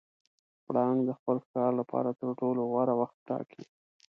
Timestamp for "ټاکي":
3.27-3.63